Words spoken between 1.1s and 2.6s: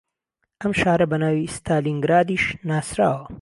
بە ناوی ستالینگرادیش